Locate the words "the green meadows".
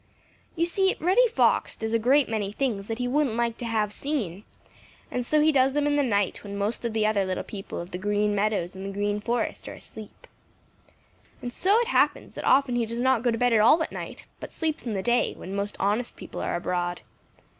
7.91-8.73